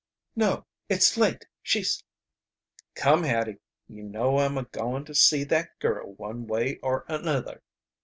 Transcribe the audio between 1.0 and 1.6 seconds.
late.